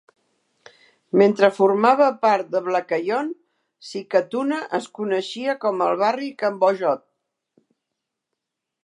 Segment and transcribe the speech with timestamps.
[1.21, 3.29] Mentre formava part de Baclayon,
[3.91, 7.07] Sikatuna es coneixia com el barri Cambojod.